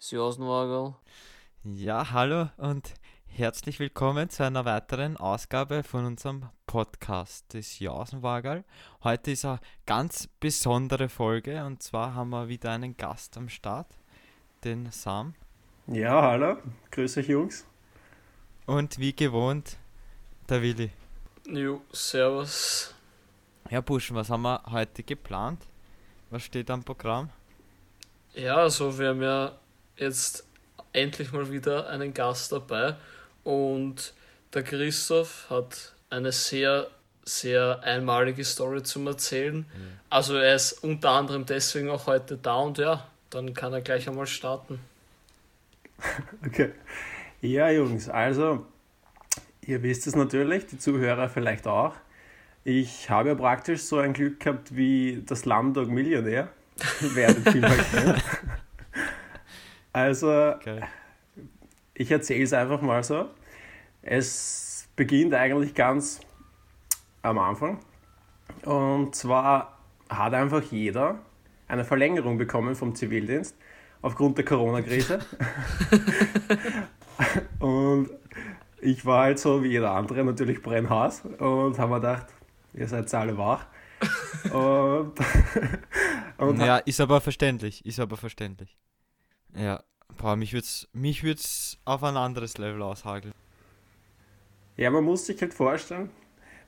[0.00, 0.94] Sjosenwagel.
[1.62, 2.94] Ja, hallo und
[3.26, 8.64] herzlich willkommen zu einer weiteren Ausgabe von unserem Podcast des Jausenwagel.
[9.04, 13.88] Heute ist eine ganz besondere Folge und zwar haben wir wieder einen Gast am Start,
[14.64, 15.34] den Sam.
[15.86, 16.56] Ja, hallo,
[16.92, 17.66] grüß euch Jungs.
[18.64, 19.76] Und wie gewohnt,
[20.48, 20.90] der Willi.
[21.46, 22.94] Jo, servus.
[23.68, 25.62] Ja, Burschen, was haben wir heute geplant?
[26.30, 27.28] Was steht am Programm?
[28.32, 29.59] Ja, also wir haben ja
[30.00, 30.44] jetzt
[30.92, 32.96] endlich mal wieder einen Gast dabei
[33.44, 34.12] und
[34.52, 36.88] der Christoph hat eine sehr,
[37.24, 39.64] sehr einmalige Story zum Erzählen.
[40.08, 44.08] Also er ist unter anderem deswegen auch heute da und ja, dann kann er gleich
[44.08, 44.80] einmal starten.
[46.46, 46.70] Okay.
[47.42, 48.66] Ja, Jungs, also,
[49.66, 51.94] ihr wisst es natürlich, die Zuhörer vielleicht auch.
[52.64, 56.48] Ich habe ja praktisch so ein Glück gehabt wie das Slumdog Millionär.
[57.00, 58.22] Werdet viel kennen.
[59.92, 60.86] Also, Geil.
[61.94, 63.28] ich erzähle es einfach mal so.
[64.02, 66.20] Es beginnt eigentlich ganz
[67.22, 67.80] am Anfang.
[68.64, 71.18] Und zwar hat einfach jeder
[71.68, 73.56] eine Verlängerung bekommen vom Zivildienst
[74.02, 75.20] aufgrund der Corona-Krise.
[77.58, 78.10] und
[78.80, 82.26] ich war halt so wie jeder andere natürlich brennhaß und habe mir gedacht,
[82.74, 83.66] ihr seid alle wach.
[84.52, 85.12] und
[86.38, 88.78] und ja, ist aber verständlich, ist aber verständlich.
[89.56, 89.82] Ja,
[90.18, 93.34] boah, mich würd's, mich würd's auf ein anderes Level aushageln.
[94.76, 96.10] Ja, man muss sich halt vorstellen,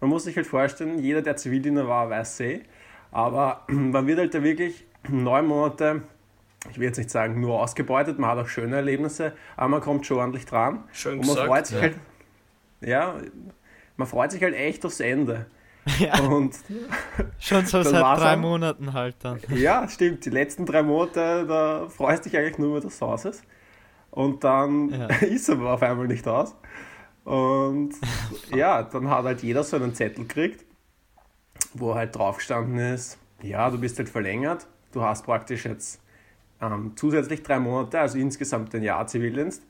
[0.00, 2.62] man muss sich halt vorstellen, jeder, der Zivildiener war, weiß eh,
[3.10, 6.02] aber man wird halt da wirklich neun Monate,
[6.70, 10.06] ich will jetzt nicht sagen nur ausgebeutet, man hat auch schöne Erlebnisse, aber man kommt
[10.06, 10.84] schon ordentlich dran.
[10.92, 11.48] Schön Und man gesagt.
[11.48, 11.82] freut sich ja.
[11.82, 11.96] halt,
[12.80, 13.16] ja,
[13.96, 15.46] man freut sich halt echt aufs Ende.
[15.98, 16.54] Ja, Und
[17.40, 18.36] schon so seit drei.
[18.36, 19.40] Monaten halt dann.
[19.56, 23.42] ja, stimmt, die letzten drei Monate, da freust du dich eigentlich nur über das Sauces.
[24.10, 25.06] Und dann Ja.
[25.06, 26.54] ist aber auf einmal nicht aus.
[27.24, 27.94] Und
[28.54, 30.64] ja, dann hat halt jeder so einen Zettel gekriegt,
[31.74, 36.00] wo halt drauf gestanden ist, ja, du bist halt verlängert, du hast praktisch jetzt
[36.60, 39.62] ähm, zusätzlich drei Monate, also insgesamt ein Jahr Zivildienst.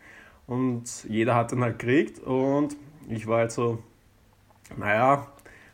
[0.47, 2.77] Und jeder hat dann halt gekriegt und
[3.09, 3.83] ich war halt so,
[4.77, 5.27] naja,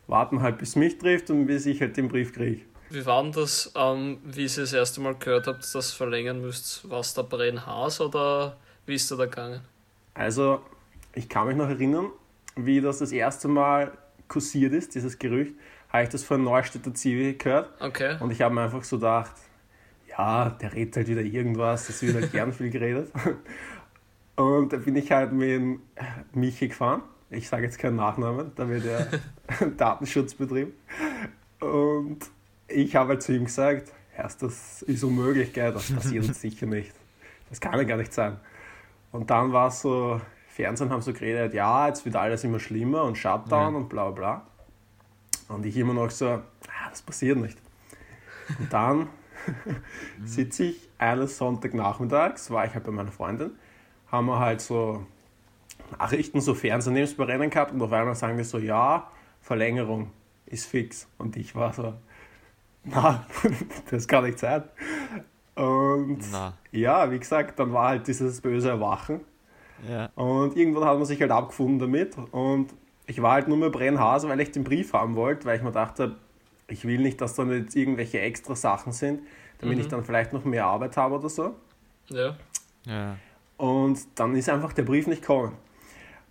[0.09, 2.63] warten halt bis mich trifft und bis ich halt den Brief kriege.
[2.91, 5.93] Wie war denn das, ähm, wie ihr das erste Mal gehört habt, dass ihr das
[5.93, 6.89] verlängern müsst?
[6.91, 9.61] War es der Brennhaas oder wie ist da gegangen?
[10.15, 10.63] Also,
[11.15, 12.07] ich kann mich noch erinnern,
[12.57, 13.93] wie das das erste Mal
[14.27, 15.55] kursiert ist, dieses Gerücht,
[15.91, 18.17] habe ich das von Neustädter Zivi gehört Okay.
[18.21, 19.33] und ich habe mir einfach so gedacht,
[20.09, 23.13] ja, der redet halt wieder irgendwas, es wird halt gern viel geredet.
[24.37, 25.81] Und da bin ich halt mit
[26.33, 27.03] Michi gefahren.
[27.31, 29.07] Ich sage jetzt keinen Nachnamen, da wird ja
[29.77, 30.73] Datenschutz betrieben.
[31.61, 32.19] Und
[32.69, 35.73] ich habe halt zu ihm gesagt, erst das ist unmöglich, gell?
[35.73, 36.93] das passiert uns sicher nicht.
[37.51, 38.39] Das kann ja gar nicht sein.
[39.13, 43.05] Und dann war es so, Fernsehen haben so geredet, ja, jetzt wird alles immer schlimmer
[43.05, 43.79] und Shutdown Ja.
[43.79, 44.47] und bla bla.
[45.49, 46.43] Und ich immer noch so, ah,
[46.91, 47.59] das passiert nicht.
[48.59, 49.09] Und dann
[50.25, 53.53] sitze ich eines Sonntagnachmittags, war ich halt bei meiner Freundin,
[54.11, 55.07] haben wir halt so
[55.93, 59.11] Nachrichten, so Fernsehnebensberennen gehabt und auf einmal sagen die so, ja,
[59.41, 60.11] Verlängerung
[60.47, 61.09] ist fix.
[61.19, 61.95] Und ich war so,
[62.85, 63.25] na,
[63.91, 64.65] das kann nicht sein.
[65.55, 69.21] Und Na, ja, wie gesagt, dann war halt dieses böse Erwachen.
[69.89, 70.07] ja.
[70.15, 72.17] Und irgendwann hat man sich halt abgefunden damit.
[72.31, 72.73] Und
[73.07, 75.73] ich war halt nur mehr Brennhase, weil ich den Brief haben wollte, weil ich mir
[75.73, 76.17] dachte,
[76.69, 79.23] ich will nicht, dass dann jetzt irgendwelche extra Sachen sind,
[79.61, 79.81] damit Mhm.
[79.83, 81.55] ich dann vielleicht noch mehr Arbeit habe oder so.
[82.09, 82.37] Ja.
[82.87, 83.17] Ja.
[83.57, 85.53] Und dann ist einfach der Brief nicht gekommen.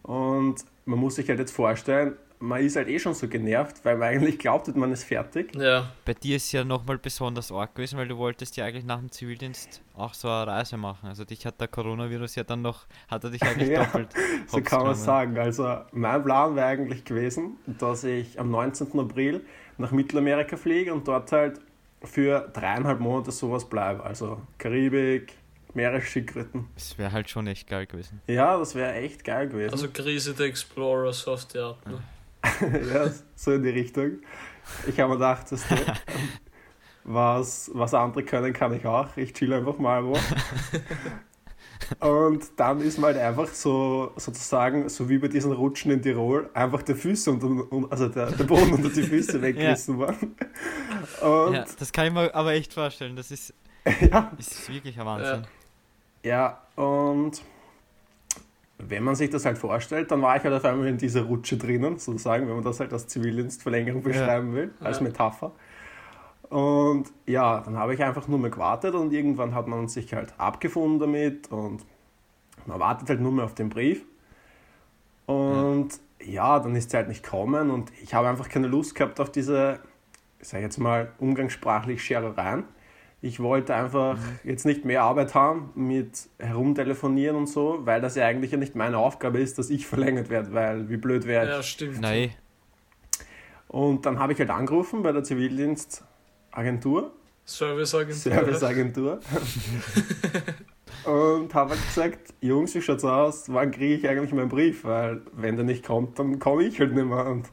[0.08, 3.98] Und man muss sich halt jetzt vorstellen, man ist halt eh schon so genervt, weil
[3.98, 5.56] man eigentlich glaubt, man ist fertig.
[5.56, 5.92] Ja.
[6.06, 9.12] Bei dir ist ja nochmal besonders arg gewesen, weil du wolltest ja eigentlich nach dem
[9.12, 11.10] Zivildienst auch so eine Reise machen.
[11.10, 14.10] Also dich hat der Coronavirus ja dann noch, hat er dich eigentlich Ja, doppelt.
[14.46, 15.38] So kann man sagen.
[15.38, 18.98] Also mein Plan wäre eigentlich gewesen, dass ich am 19.
[19.00, 19.42] April
[19.78, 21.60] nach Mittelamerika fliege und dort halt
[22.04, 24.04] für dreieinhalb Monate sowas bleibe.
[24.04, 25.34] Also Karibik,
[25.78, 26.68] Meeresschildkröten.
[26.76, 28.22] Das wäre halt schon echt geil gewesen.
[28.28, 29.72] Ja, das wäre echt geil gewesen.
[29.72, 31.78] Also Krise der Explorer, so auf die Art.
[31.88, 32.00] Ne?
[32.94, 34.18] ja, so in die Richtung.
[34.88, 35.64] Ich habe mir gedacht, das
[37.04, 39.16] was, was andere können, kann ich auch.
[39.16, 40.18] Ich chill einfach mal wo.
[42.06, 46.50] Und dann ist mir halt einfach so, sozusagen, so wie bei diesen Rutschen in Tirol,
[46.54, 50.36] einfach der Füße unter, un- also der, der Boden unter die Füße weggerissen worden.
[51.22, 53.16] Und ja, das kann ich mir aber echt vorstellen.
[53.16, 53.54] Das ist,
[54.12, 55.44] ja, ist wirklich ein Wahnsinn.
[55.44, 55.48] Ja,
[56.76, 57.42] und
[58.80, 61.58] wenn man sich das halt vorstellt, dann war ich halt auf einmal in dieser Rutsche
[61.58, 65.04] drinnen, sozusagen, wenn man das halt als Zivildienstverlängerung beschreiben will, als Ja.
[65.04, 65.52] Metapher.
[66.50, 70.34] Und ja, dann habe ich einfach nur mehr gewartet und irgendwann hat man sich halt
[70.38, 71.84] abgefunden damit und
[72.66, 74.06] man wartet halt nur mehr auf den Brief.
[75.26, 75.90] Und
[76.24, 79.32] ja, dann ist es halt nicht kommen und ich habe einfach keine Lust gehabt auf
[79.32, 79.80] diese,
[80.40, 82.64] ich sage jetzt mal, umgangssprachlich Scherereien.
[83.22, 88.26] Ich wollte einfach jetzt nicht mehr Arbeit haben mit herumtelefonieren und so, weil das ja
[88.26, 91.52] eigentlich ja nicht meine Aufgabe ist, dass ich verlängert werde, weil wie blöd wäre ich.
[91.52, 92.02] Ja, stimmt.
[92.02, 92.32] Nein.
[93.68, 97.12] Und dann habe ich halt angerufen bei der Zivildienstagentur,
[97.48, 98.34] Serviceagentur.
[98.34, 99.20] Serviceagentur.
[101.06, 103.46] und habe halt gesagt, Jungs, wie schaut's aus?
[103.48, 104.84] Wann kriege ich eigentlich meinen Brief?
[104.84, 107.26] Weil wenn der nicht kommt, dann komme ich halt nicht mehr.
[107.26, 107.50] Und,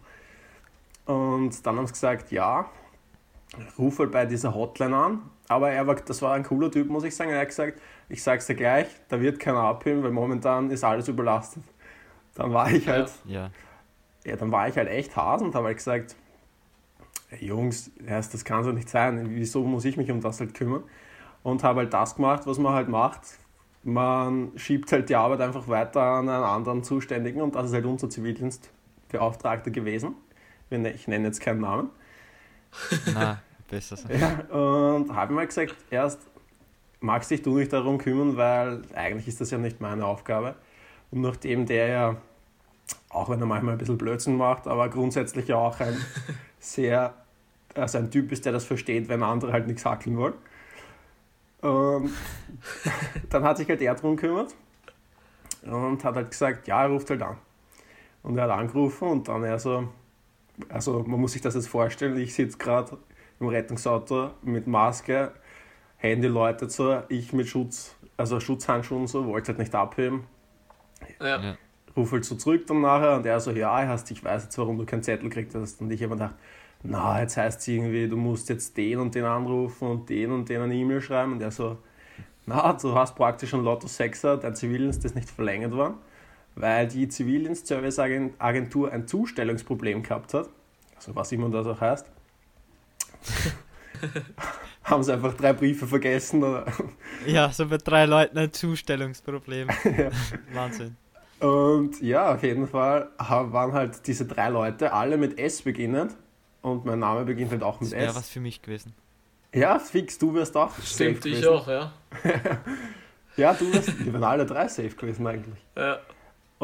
[1.07, 2.69] und dann haben sie gesagt, ja,
[3.79, 5.23] ruf halt bei dieser Hotline an.
[5.49, 7.31] Aber er war, das war ein cooler Typ, muss ich sagen.
[7.31, 11.09] Er hat gesagt, ich sag's dir gleich, da wird keiner abheben, weil momentan ist alles
[11.09, 11.63] überlastet.
[12.35, 13.51] Dann war ich halt Ja.
[14.25, 16.17] ja, dann war ich halt echt Hase und habe halt gesagt,
[17.31, 20.83] "Ey, Jungs, das kann so nicht sein, wieso muss ich mich um das halt kümmern?
[21.43, 23.21] Und habe halt das gemacht, was man halt macht.
[23.83, 27.85] Man schiebt halt die Arbeit einfach weiter an einen anderen Zuständigen und das ist halt
[27.85, 30.15] unser Zivildienstbeauftragter gewesen.
[30.71, 31.91] Ne- Ich nenne jetzt keinen Namen.
[33.13, 34.09] Na, besser so.
[34.09, 36.21] Ja, und habe halt gesagt, erst
[37.01, 40.55] magst dich du nicht darum kümmern, weil eigentlich ist das ja nicht meine Aufgabe.
[41.11, 42.17] Und nachdem der ja,
[43.11, 45.97] auch wenn er manchmal ein bisschen Blödsinn macht, aber grundsätzlich ja auch ein
[46.59, 47.15] sehr,
[47.75, 50.35] also ein Typ ist, der das versteht, wenn andere halt nichts hackeln wollen.
[51.61, 52.11] Und
[53.31, 54.55] dann hat sich halt er drum gekümmert
[55.63, 57.37] und hat halt gesagt, ja, er ruft halt an.
[58.23, 59.89] Und er hat angerufen und dann er so,
[60.69, 62.99] also man muss sich das jetzt vorstellen, ich sitze gerade
[63.41, 65.33] im Rettungsauto mit Maske,
[65.97, 70.25] Handy läutet so, ich mit Schutz, also Schutzhandschuhen und so, wollte halt nicht abheben.
[71.21, 71.43] Ja.
[71.43, 71.57] Ja.
[71.97, 74.79] Ruf halt so zurück dann nachher und er so, ja, hast, ich weiß jetzt, warum
[74.79, 75.81] du keinen Zettel gekriegt hast.
[75.81, 76.35] Und ich habe mir gedacht,
[76.83, 80.49] na, jetzt heißt es irgendwie, du musst jetzt den und den anrufen und den und
[80.49, 81.33] den eine E-Mail schreiben.
[81.33, 81.79] Und er so,
[82.47, 85.95] na, du hast praktisch schon Lotto 6er, dein Zivildienst ist nicht verlängert worden,
[86.57, 90.49] weil die Zivildienstserviceagentur ein Zustellungsproblem gehabt hat.
[90.97, 92.07] Also was immer das auch heißt.
[94.85, 96.43] Haben sie einfach drei Briefe vergessen.
[96.43, 96.67] Oder?
[97.27, 99.69] Ja, so bei drei Leuten ein Zustellungsproblem.
[99.85, 100.11] Ja.
[100.53, 100.97] Wahnsinn.
[101.41, 106.15] Und ja, auf jeden Fall waren halt diese drei Leute, alle mit S beginnend.
[106.63, 108.17] Und mein Name beginnt halt auch Das mit wäre S.
[108.17, 108.95] was für mich gewesen.
[109.55, 111.49] Ja, fix, du wirst auch safe Stimmt, ich gewesen.
[111.49, 111.93] auch, ja.
[113.37, 115.59] Ja, du wirst, wir wären alle drei safe gewesen eigentlich.
[115.77, 115.99] ja.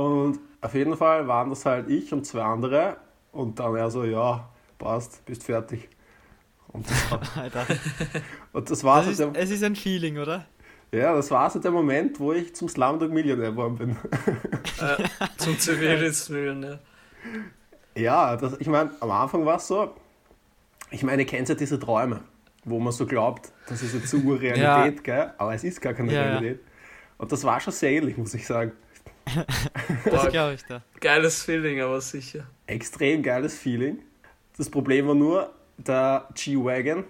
[0.00, 2.96] Und auf jeden Fall waren das halt ich und zwei andere.
[3.32, 4.48] Und dann er so, ja,
[4.78, 5.88] passt, bist fertig.
[6.68, 7.66] Und das war, Alter.
[8.52, 10.46] und das war Das so ist, der, es ist ein Feeling, oder?
[10.92, 13.90] ja, das war so der Moment, wo ich zum Slumdog Millionär geworden bin.
[14.80, 15.04] Äh,
[15.36, 16.80] zum Zivildienstmillionär.
[17.96, 19.94] Ja, das, ich meine, am Anfang war es so,
[20.90, 22.20] ich meine, ihr kennt ja diese Träume,
[22.64, 25.32] wo man so glaubt, das ist jetzt so Realität, gell?
[25.38, 26.26] aber es ist gar keine Ja, ja.
[26.38, 26.60] Realität.
[27.18, 28.72] Und das war schon sehr ähnlich, muss ich sagen.
[30.04, 30.82] Das glaube ich da.
[31.00, 32.46] geiles Feeling, aber sicher.
[32.66, 33.98] Extrem geiles Feeling.
[34.56, 37.04] Das Problem war nur, der G-Wagon,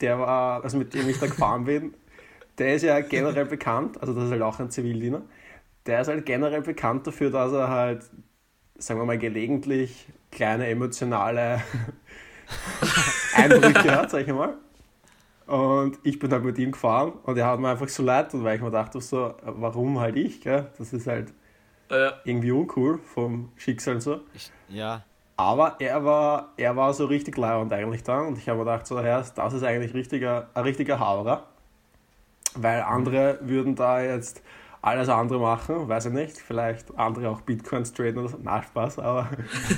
[0.00, 1.94] der war, also mit dem ich da gefahren bin,
[2.58, 5.22] der ist ja generell bekannt, also das ist halt auch ein Zivildiener,
[5.86, 8.04] der ist halt generell bekannt dafür, dass er halt,
[8.76, 11.62] sagen wir mal, gelegentlich kleine emotionale
[13.34, 14.54] Einbrüche hat, sag ich mal.
[15.46, 18.44] Und ich bin halt mit ihm gefahren und er hat mir einfach so leid, und
[18.44, 20.70] weil ich mir dachte, so, warum halt ich, gell?
[20.78, 21.32] Das ist halt
[21.92, 24.20] Ja, irgendwie uncool vom Schicksal so.
[24.32, 25.04] Ich, ja.
[25.36, 28.86] Aber er war, er war so richtig leibend eigentlich da und ich habe mir gedacht,
[28.86, 31.48] so, Herr, das ist eigentlich richtiger, ein richtiger Hauerer.
[32.54, 34.42] Weil andere würden da jetzt
[34.82, 38.38] alles andere machen, weiß ich nicht, vielleicht andere auch Bitcoins traden oder so.
[38.42, 39.30] Na, Spaß, aber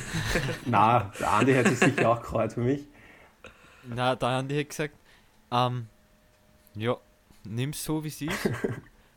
[0.65, 2.87] na, der Andi hätte sich sicher auch gefreut für mich.
[3.85, 4.95] Na, da haben die halt gesagt,
[5.53, 5.89] ähm,
[6.75, 6.97] ja,
[7.45, 8.51] nimm's so wie sie ist.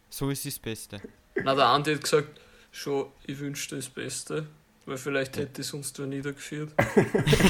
[0.09, 1.01] So ist das Beste.
[1.35, 2.39] na, der Andi hat gesagt,
[2.77, 4.47] schon, ich wünschte das Beste,
[4.85, 6.73] weil vielleicht hätte es uns da niedergeführt.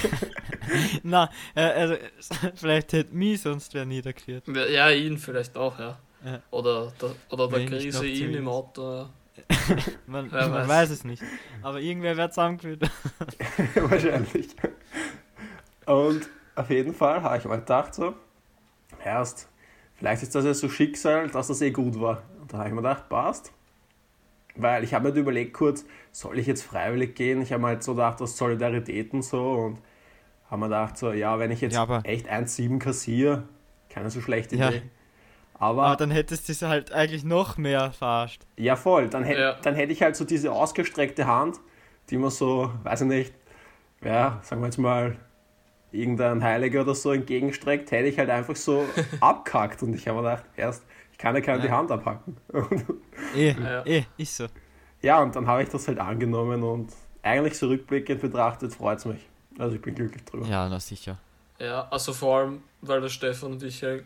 [1.03, 1.95] Na, äh, also,
[2.55, 4.45] vielleicht hätte mich sonst wer niedergeführt.
[4.47, 5.99] Ja, ihn vielleicht auch, ja.
[6.25, 6.41] Ja.
[6.49, 9.07] Oder der, oder der ich Krise ihn im Auto.
[10.07, 10.67] Man, Wer man weiß.
[10.67, 10.89] weiß.
[10.89, 11.21] es nicht.
[11.61, 12.89] Aber irgendwer wird zusammengeführt.
[13.75, 14.47] Wahrscheinlich.
[15.85, 18.15] Und auf jeden Fall habe ich mir gedacht, so,
[19.03, 19.47] erst,
[19.95, 22.23] vielleicht ist das ja so Schicksal, dass das eh gut war.
[22.41, 23.53] Und da habe ich mir gedacht, passt.
[24.57, 27.41] Weil ich habe mir halt überlegt kurz, soll ich jetzt freiwillig gehen?
[27.41, 29.51] Ich habe mir halt so gedacht, aus Solidarität und so.
[29.51, 29.79] Und
[30.49, 33.43] habe mir gedacht, so, ja, wenn ich jetzt Ja, aber- echt 1,7 kassiere,
[33.89, 34.69] keine so schlechte Ja.
[34.69, 34.81] Idee.
[35.59, 38.43] Aber, Aber dann hättest du es halt eigentlich noch mehr verarscht.
[38.57, 39.09] ja, voll.
[39.09, 39.53] Dann, hätt, Ja.
[39.61, 41.57] dann hätte ich halt so diese ausgestreckte Hand,
[42.11, 43.33] die man so, weiß ich nicht,
[44.03, 45.17] ja, sagen wir jetzt mal,
[45.91, 48.85] irgendein Heiliger oder so entgegenstreckt, hätte ich halt einfach so
[49.19, 49.81] abkackt.
[49.83, 50.83] Und ich habe mir gedacht, erst,
[51.17, 51.71] ich kann ja keine die.
[51.71, 52.37] Hand abhacken.
[53.35, 53.83] Eh, Ja.
[53.85, 54.45] eh, ist so.
[55.01, 56.93] ja, und dann habe ich das halt angenommen und
[57.23, 59.25] eigentlich so rückblickend betrachtet freut es mich.
[59.57, 60.45] Also ich bin glücklich drüber.
[60.47, 61.17] Ja, na sicher.
[61.59, 63.97] Ja, also vor allem, weil der Stefan und ich ja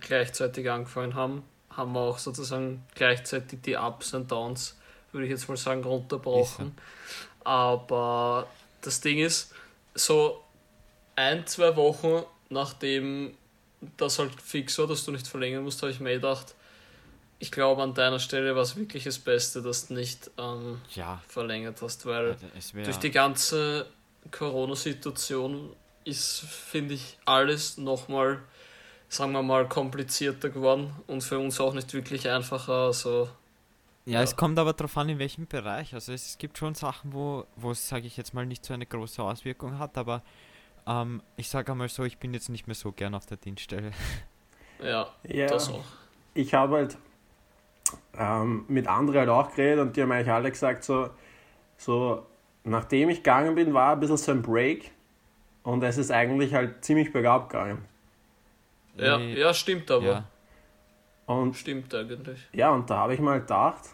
[0.00, 4.78] gleichzeitig angefangen haben, haben wir auch sozusagen gleichzeitig die Ups und Downs,
[5.10, 6.72] würde ich jetzt mal sagen, runterbrochen.
[7.44, 8.46] Aber
[8.82, 9.52] das Ding ist,
[9.94, 10.42] so
[11.16, 13.34] ein, zwei Wochen nachdem
[13.96, 16.54] das halt fix war, dass du nicht verlängern musst, habe ich mir gedacht,
[17.38, 21.22] ich glaube an deiner Stelle war es wirklich das Beste, dass du nicht ähm, Ja,
[21.28, 22.84] verlängert hast, weil es wäre.
[22.86, 23.86] durch die ganze
[24.32, 25.70] Corona-Situation
[26.04, 28.40] ist, finde ich, alles nochmal,
[29.08, 32.86] sagen wir mal, komplizierter geworden und für uns auch nicht wirklich einfacher.
[32.86, 33.28] Also,
[34.06, 35.94] Ja, es kommt aber darauf an, in welchem Bereich.
[35.94, 38.86] Also es gibt schon Sachen, wo, wo es, sage ich jetzt mal, nicht so eine
[38.86, 40.22] große Auswirkung hat, aber
[40.88, 43.92] ähm, ich sage einmal so, ich bin jetzt nicht mehr so gern auf der Dienststelle.
[44.82, 45.84] ja, Ja, das auch.
[46.34, 46.98] ich habe halt
[48.16, 51.10] ähm, mit anderen halt auch geredet und die haben eigentlich alle gesagt, so,
[51.76, 52.26] so
[52.64, 54.90] nachdem ich gegangen bin, war ein bisschen so ein Break
[55.62, 57.84] und es ist eigentlich halt ziemlich bergab gegangen.
[58.96, 60.04] Ja, Eh, ja, stimmt aber.
[60.06, 60.24] ja.
[61.26, 62.48] Und Stimmt eigentlich.
[62.52, 63.84] ja, und da habe ich mal gedacht,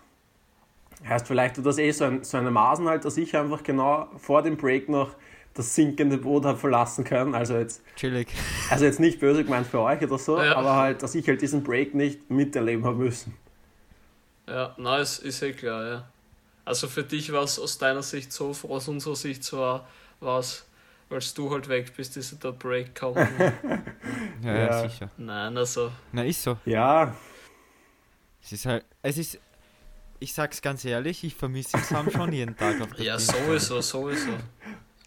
[1.06, 4.08] heißt vielleicht tut das eh so, ein, so eine Maßen halt, dass ich einfach genau
[4.16, 5.14] vor dem Break noch
[5.54, 7.34] das sinkende Boot habe verlassen können.
[7.34, 8.28] Also jetzt, Chillig.
[8.70, 10.56] also jetzt nicht böse gemeint für euch oder so, Ja.
[10.56, 13.34] aber halt, dass ich halt diesen Break nicht miterleben habe müssen.
[14.46, 16.08] Ja, na, es ist eh klar, ja.
[16.66, 20.66] Also für dich war es aus deiner Sicht so, aus unserer Sicht so war, es,
[21.08, 23.16] weil du halt weg bist, ist der Break kaum.
[24.42, 24.88] Ja, ja, Ja.
[24.88, 25.11] sicher.
[25.16, 26.58] Nein, also, Na, ist so.
[26.66, 27.14] Ja,
[28.42, 29.38] Es ist halt, es ist,
[30.20, 33.58] ich sag's ganz ehrlich, ich vermisse Sam schon jeden Tag auf der ja, Dienststelle.
[33.58, 34.32] sowieso, sowieso.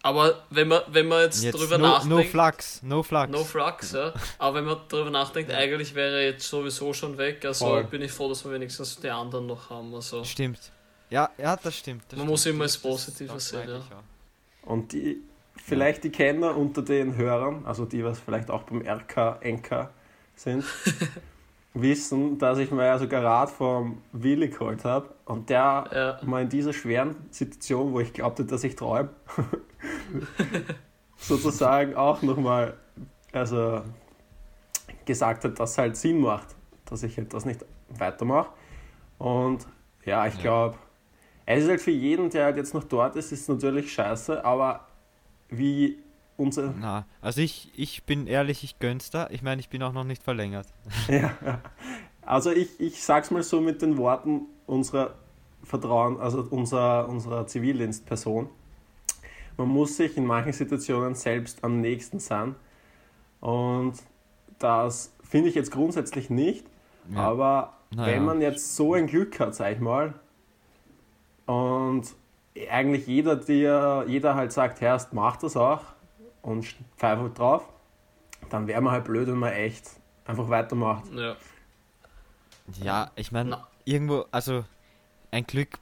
[0.02, 3.30] Aber wenn man, wenn man jetzt, Jetzt drüber no, nachdenkt, no flux, no flux.
[3.32, 4.12] no flux, ja.
[4.38, 7.84] Aber wenn man drüber nachdenkt, eigentlich wäre er jetzt sowieso schon weg, also Voll.
[7.84, 9.92] bin ich froh, dass wir wenigstens die anderen noch haben.
[9.94, 10.22] Also.
[10.24, 10.70] Stimmt.
[11.10, 12.02] Ja, ja, das stimmt.
[12.08, 12.30] Das Man stimmt.
[12.30, 13.82] muss immer Das- Positive sehen, ja.
[14.62, 15.22] Und die,
[15.56, 19.88] vielleicht die Kenner unter den Hörern, also die, was vielleicht auch beim RK, NK
[20.36, 20.64] sind,
[21.74, 25.08] wissen, dass ich mir ja sogar Rat vom Willi geholt habe.
[25.24, 29.10] Und der Ja, mal in dieser schweren Situation, wo ich glaubte, dass ich träume,
[31.16, 32.74] sozusagen auch nochmal
[33.32, 33.82] also
[35.04, 36.54] gesagt hat, dass es halt Sinn macht,
[36.86, 38.50] dass ich halt das nicht weitermache.
[39.18, 39.66] Und
[40.04, 40.76] ja, ich glaube,
[41.44, 44.86] es ist halt für jeden, der halt jetzt noch dort ist, ist natürlich scheiße, aber
[45.48, 45.98] wie
[46.38, 46.72] unser.
[46.78, 49.28] Na, also ich, ich bin ehrlich, ich gönn's da.
[49.30, 50.66] Ich meine, ich bin auch noch nicht verlängert.
[51.08, 51.32] Ja.
[52.22, 55.14] Also ich, ich sag's mal so mit den Worten unserer
[55.64, 58.50] Vertrauen, also unserer, unserer Zivildienstperson.
[59.56, 62.54] Man muss sich in manchen Situationen selbst am nächsten sein.
[63.40, 63.94] Und
[64.58, 66.66] das finde ich jetzt grundsätzlich nicht.
[67.10, 67.20] Ja.
[67.20, 70.14] Aber Na wenn man jetzt so ein Glück hat, sag ich mal,
[71.46, 72.14] und
[72.70, 75.80] eigentlich jeder, der, jeder halt sagt, Herrst, mach das auch
[76.48, 77.64] und pfeift drauf,
[78.50, 79.84] dann wäre man halt blöd, wenn man echt
[80.24, 81.04] einfach weitermacht.
[81.14, 81.36] ja.
[82.82, 84.62] Ja, ich meine, irgendwo, also
[85.30, 85.78] ein Glück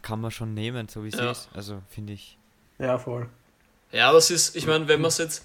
[0.00, 1.30] kann man schon nehmen, so wie es Ja.
[1.32, 1.50] ist.
[1.52, 2.38] Also finde ich.
[2.78, 3.28] Ja, voll.
[3.92, 5.44] Ja, das ist, ich meine, wenn man es jetzt,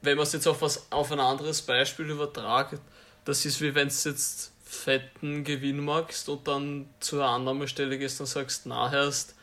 [0.00, 2.80] wenn man es jetzt auf was auf ein anderes Beispiel übertragt,
[3.26, 8.18] das ist wie wenn du jetzt fetten Gewinn magst und dann zu einer Annahmestelle gehst
[8.20, 9.34] und sagst, na erst,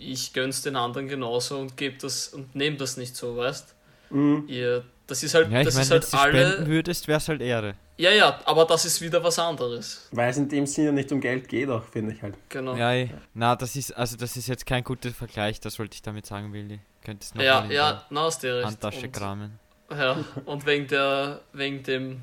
[0.00, 3.74] ich gönn's den anderen genauso und geb das und nehm das nicht so, weißt?
[4.10, 4.44] Mhm.
[4.48, 6.66] Ihr, das ist halt, Ja, ich das meine, ist wenn halt du spenden alle.
[6.66, 7.74] würdest, wäre es halt Ehre.
[7.98, 10.08] Ja, ja, aber das ist wieder was anderes.
[10.12, 12.34] Weil es in dem Sinne nicht um Geld geht, auch finde ich halt.
[12.50, 12.76] Genau.
[12.76, 13.08] Ja, eh.
[13.34, 16.52] na, das ist, also das ist jetzt kein guter Vergleich, das wollte ich damit sagen,
[16.52, 16.78] Willi.
[17.04, 18.66] Könntest noch Ja, mal in ja, na, hast du recht.
[18.66, 19.58] Handtasche Und- kramen.
[19.90, 22.22] Ja, und wegen, der, wegen dem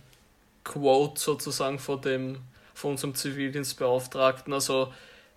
[0.63, 2.38] Quote sozusagen von, dem,
[2.74, 4.94] von unserem Zivildienstbeauftragten, also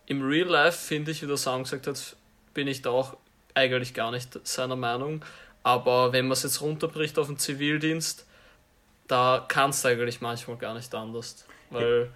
[0.07, 2.17] im Real Life finde ich, wie der Sam gesagt hat,
[2.57, 3.17] bin ich da auch
[3.55, 5.25] eigentlich gar nicht seiner Meinung.
[5.63, 8.27] Aber wenn man es jetzt runterbricht auf den Zivildienst,
[9.07, 11.47] da kannst du eigentlich manchmal gar nicht anders.
[11.71, 12.11] Weil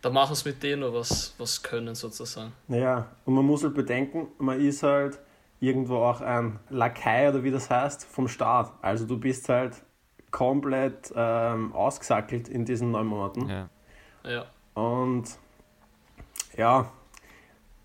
[0.00, 2.52] da machen es mit denen nur was, was können sozusagen.
[2.66, 5.18] Naja, und man muss halt bedenken, man ist halt
[5.60, 8.72] irgendwo auch ein Lakai oder wie das heißt, vom Staat.
[8.80, 9.74] Also du bist halt
[10.30, 13.48] komplett ähm, ausgesackelt in diesen neun Monaten.
[13.48, 13.68] Ja.
[14.26, 15.24] Ja, Und
[16.56, 16.90] ja,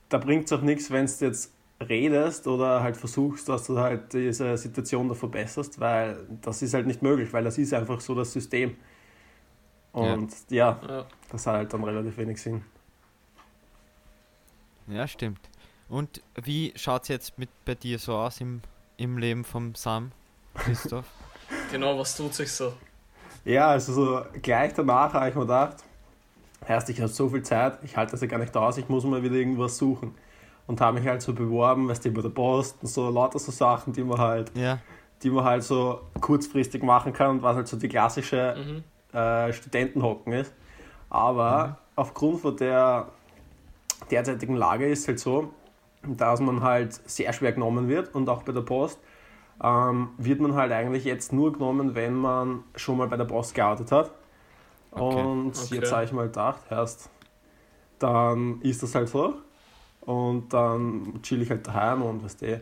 [0.07, 1.53] da bringt es auch nichts, wenn du jetzt
[1.88, 6.88] redest oder halt versuchst, dass du halt diese Situation da verbesserst, weil das ist halt
[6.88, 8.75] nicht möglich, weil das ist einfach so das System.
[9.91, 11.05] Und ja, ja.
[11.31, 12.63] das hat halt dann relativ wenig Sinn.
[14.88, 15.39] ja, stimmt.
[15.88, 18.62] Und wie schaut es jetzt mit bei dir so aus im,
[18.98, 20.12] im Leben vom Sam?
[20.55, 21.05] Christoph?
[21.71, 22.74] Genau, was tut sich so?
[23.43, 25.77] Ja, also so gleich danach habe ich mir gedacht,
[26.67, 29.03] erst ich habe so viel Zeit, ich halte das ja gar nicht aus, ich muss
[29.03, 30.13] mal wieder irgendwas suchen.
[30.69, 33.51] Und habe mich halt so beworben, weißt du, bei der Post und so lauter so
[33.51, 34.77] Sachen, die man halt, Ja.
[35.23, 39.17] die man halt so kurzfristig machen kann und was halt so die klassische Mhm.
[39.17, 40.53] äh, Studentenhocken ist.
[41.09, 43.07] Aber aufgrund von der
[44.11, 45.53] derzeitigen Lage ist es halt so,
[46.03, 48.99] dass man halt sehr schwer genommen wird und auch bei der Post
[49.63, 53.55] ähm, wird man halt eigentlich jetzt nur genommen, wenn man schon mal bei der Post
[53.55, 54.11] gearbeitet hat.
[54.91, 55.23] Okay.
[55.23, 55.75] Und Okay.
[55.75, 57.09] jetzt habe ich mal gedacht, erst
[57.97, 59.33] dann ist das halt so.
[60.09, 62.61] Und dann chill ich halt daheim und weißt du,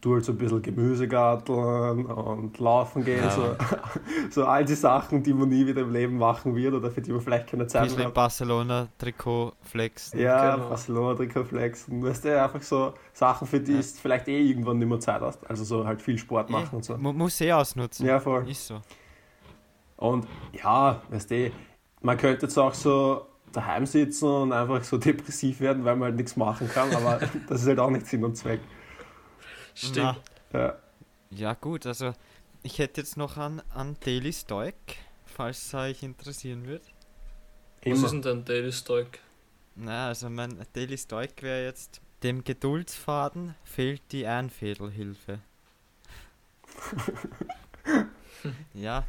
[0.00, 3.24] tu halt so ein bisschen Gemüsegarteln und laufen gehen.
[3.24, 3.30] Ja.
[3.30, 3.56] So,
[4.30, 7.10] so all die Sachen, die man nie wieder im Leben machen wird oder für die
[7.10, 8.14] man vielleicht keine Zeit mehr hat.
[8.14, 10.20] Barcelona-Trikot flexen.
[10.20, 10.68] Ja, Genau.
[10.68, 11.88] Barcelona, Trikotflex.
[11.88, 13.78] Und weißt du, einfach so Sachen, für die Ja.
[13.78, 15.40] du vielleicht eh irgendwann nicht mehr Zeit hast.
[15.50, 16.96] Also so halt viel Sport machen Eh, und so.
[16.96, 18.06] mu- Muss eh ausnutzen.
[18.06, 18.48] Ja, voll.
[18.48, 18.80] Ist so.
[19.96, 21.50] Und ja, weißt du,
[22.02, 26.16] man könnte jetzt auch so daheim sitzen und einfach so depressiv werden, weil man halt
[26.16, 28.60] nichts machen kann, aber das ist halt auch nicht Sinn und Zweck.
[29.74, 30.20] Stimmt.
[30.52, 30.76] Ja.
[31.30, 32.12] ja gut, also
[32.62, 34.74] ich hätte jetzt noch an, an Daily Stoic,
[35.24, 36.82] falls es euch interessieren wird.
[37.84, 39.20] Was ist denn dein Daily Stoic?
[39.76, 45.40] Na, also mein Daily Stoic wäre jetzt, dem Geduldsfaden fehlt die Einfädelhilfe.
[48.74, 49.04] ja,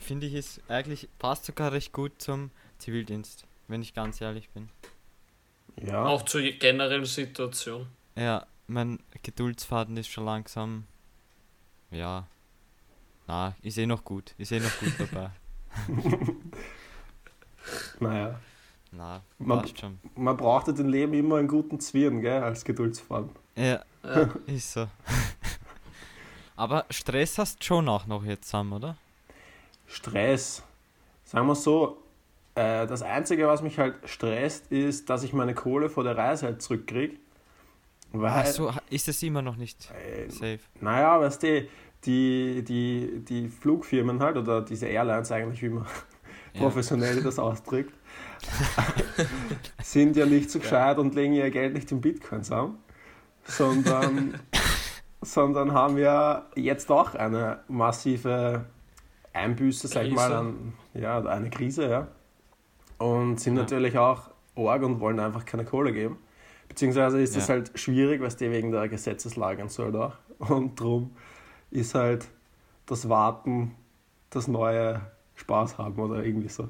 [0.00, 4.68] finde ich es eigentlich passt sogar recht gut zum Zivildienst, wenn ich ganz ehrlich bin.
[5.80, 6.04] Ja.
[6.04, 7.86] Auch zur generellen Situation.
[8.16, 10.84] Ja, mein Geduldsfaden ist schon langsam.
[11.90, 12.26] Ja.
[13.26, 14.34] Na, ist eh noch gut.
[14.38, 15.30] Ist eh noch gut dabei.
[18.00, 18.38] Naja.
[18.92, 19.98] Na, Man- passt schon.
[20.14, 23.30] Man braucht ja im Leben immer einen guten Zwirn, gell, als Geduldsfaden.
[23.56, 24.30] Ja, Ja.
[24.46, 24.86] ist so.
[26.56, 28.96] Aber Stress hast du schon auch noch jetzt zusammen, oder?
[29.86, 30.62] Stress.
[31.24, 31.96] Sagen wir so,
[32.54, 36.46] äh, das Einzige, was mich halt stresst, ist, dass ich meine Kohle vor der Reise
[36.46, 37.16] halt zurückkriege.
[38.12, 40.60] Weil, Achso, ist es immer noch nicht äh, safe?
[40.80, 41.66] naja, weißt du,
[42.04, 45.86] die, die, die Flugfirmen halt, oder diese Airlines eigentlich, wie man
[46.52, 46.60] Ja.
[46.60, 47.92] professionell das ausdrückt,
[49.82, 52.78] sind ja nicht so gescheit und legen ihr Geld nicht in Bitcoins an,
[53.44, 54.38] sondern,
[55.20, 58.66] sondern haben ja jetzt auch eine massive
[59.32, 62.08] Einbüße, sag ich mal, an, ja, eine Krise, ja.
[62.98, 63.62] Und sind Ja.
[63.62, 66.18] natürlich auch arg und wollen einfach keine Kohle geben.
[66.68, 67.54] Beziehungsweise ist das Ja.
[67.54, 70.16] halt schwierig, weil die wegen der Gesetzeslage und so halt auch.
[70.50, 71.14] Und drum
[71.70, 72.26] ist halt
[72.86, 73.74] das Warten
[74.30, 75.00] das neue
[75.36, 76.68] Spaß haben oder irgendwie so.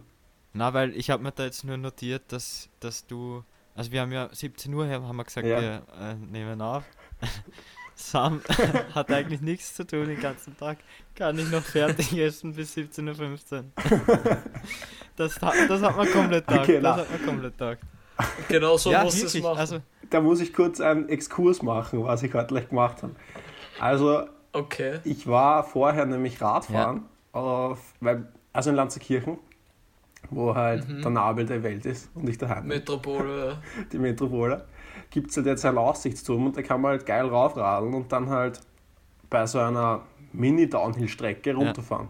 [0.53, 3.43] Na, weil ich habe mir da jetzt nur notiert, dass, dass du.
[3.75, 5.61] Also wir haben ja 17 Uhr her- haben wir gesagt, Ja.
[5.61, 6.85] wir äh, nehmen auf.
[7.97, 8.41] Sam
[8.95, 10.79] hat eigentlich nichts zu tun den ganzen Tag.
[11.15, 13.65] Kann ich noch fertig essen bis 17.15 Uhr.
[15.17, 16.61] Das, das hat man komplett tagt.
[16.63, 17.83] Okay, das hat man komplett tagt.
[18.49, 19.59] Genau so ja, musst du es machen.
[19.59, 19.79] Also,
[20.11, 23.15] Da muss ich kurz einen Exkurs machen, was ich heute gleich gemacht habe.
[23.81, 25.01] Also, okay.
[25.05, 29.39] ich war vorher nämlich Radfahren, auf, weil, also in Lanzerkirchen,
[30.31, 31.03] wo halt Mhm.
[31.03, 32.67] der Nabel der Welt ist und nicht daheim.
[32.67, 33.85] Metropole, ja.
[33.93, 34.65] die Metropole,
[35.15, 38.29] gibt es halt jetzt einen Aussichtsturm und da kann man halt geil raufradeln und dann
[38.31, 38.61] halt
[39.31, 42.09] bei so einer Mini-Downhill-Strecke runterfahren.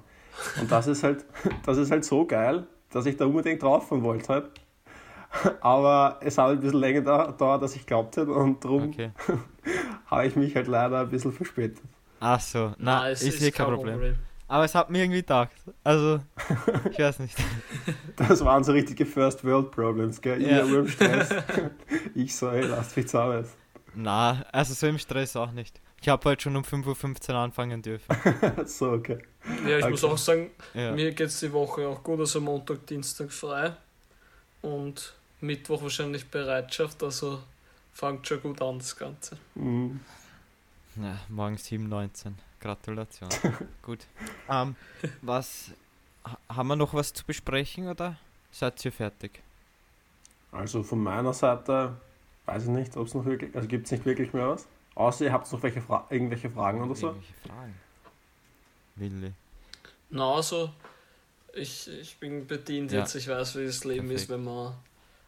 [0.59, 1.27] Und das ist halt,
[1.67, 4.51] das ist halt so geil, dass ich da unbedingt drauffahren wollte halt.
[5.61, 9.11] Aber es hat ein bisschen länger da- gedauert, als ich glaubt hätte und darum okay.
[10.07, 11.83] habe ich mich halt leider ein bisschen verspätet.
[12.21, 14.17] Ach so, na, Nein, es ist eh kein Problem.
[14.47, 15.53] Aber es hat mir irgendwie gedacht.
[15.83, 16.21] Also,
[16.91, 17.37] ich weiß nicht.
[18.17, 20.41] Das waren so richtige First World Problems, gell?
[20.41, 20.65] Ich Ja.
[20.65, 21.31] nur im Stress.
[22.15, 23.45] Ich so, ey, lasst mich zusammen.
[23.95, 25.81] Na, also so im Stress auch nicht.
[26.01, 28.15] Ich habe heute schon um 5.15 Uhr anfangen dürfen.
[28.67, 29.19] So, okay.
[29.67, 30.13] Ja, ich muss Okay.
[30.13, 30.93] auch sagen, Ja.
[30.93, 33.73] mir geht es die Woche auch gut, also Montag, Dienstag frei
[34.63, 37.41] und Mittwoch wahrscheinlich Bereitschaft, also
[37.93, 39.37] fängt schon gut an das Ganze.
[39.55, 40.01] Mhm.
[40.97, 42.33] Ja, morgen 7.19.
[42.65, 43.29] Gratulation.
[43.83, 44.01] Gut.
[44.49, 44.75] Ähm,
[45.23, 45.71] was.
[46.25, 48.17] ha- Haben wir noch was zu besprechen oder
[48.51, 49.43] seid ihr fertig?
[50.51, 51.97] Also von meiner Seite
[52.47, 54.67] weiß ich nicht, ob es noch wirklich, also gibt es nicht wirklich mehr was.
[54.95, 57.09] Außer ihr habt noch welche Fra irgendwelche Fragen oder so.
[57.09, 57.75] Irgendwelche Fragen?
[58.97, 59.33] Willi.
[60.11, 60.71] Na, also
[61.53, 63.01] ich, ich bin bedient Ja.
[63.01, 64.31] jetzt, ich weiß, wie das Leben ist, Perfekt.
[64.31, 64.75] wenn man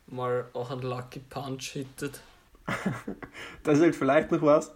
[0.07, 2.21] mal auch einen Lucky Punch hittet.
[3.65, 4.73] Das ist halt vielleicht noch was,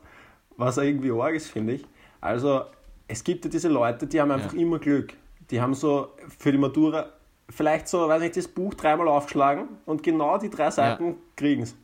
[0.57, 1.87] was irgendwie arg ist, finde ich.
[2.21, 2.63] Also
[3.09, 4.61] es gibt ja diese Leute, die haben einfach Ja.
[4.61, 5.15] immer Glück.
[5.51, 7.07] Die haben so für die Matura
[7.49, 11.75] vielleicht so, weiß nicht, das Buch dreimal aufgeschlagen und genau die drei Seiten kriegen es.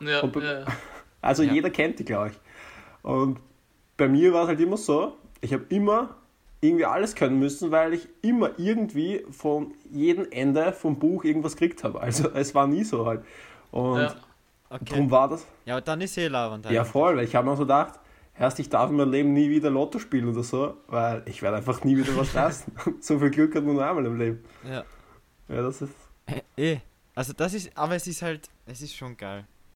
[0.00, 0.64] Ja, ja, ja.
[1.20, 1.52] Also Ja.
[1.52, 2.40] jeder kennt die, glaube ich.
[3.02, 3.38] Und
[3.96, 6.16] bei mir war es halt immer so, ich habe immer
[6.60, 11.84] irgendwie alles können müssen, weil ich immer irgendwie von jedem Ende vom Buch irgendwas gekriegt
[11.84, 12.00] habe.
[12.00, 13.22] Also es war nie so halt.
[13.70, 14.14] Und Ja.
[14.70, 14.84] Okay.
[14.88, 15.44] darum war das.
[15.66, 16.64] Ja, aber dann ist eh lauernd.
[16.70, 18.00] Ja, voll, weil ich habe mir so gedacht,
[18.38, 21.58] erst ich darf in meinem Leben nie wieder Lotto spielen oder so, weil ich werde
[21.58, 22.72] einfach nie wieder was leisten.
[23.00, 24.44] so viel Glück hat man nur einmal im Leben.
[24.64, 24.84] Ja.
[25.48, 25.94] Ja, das ist.
[26.56, 26.78] Eh.
[27.14, 29.46] Also das ist, aber es ist halt, es ist schon geil.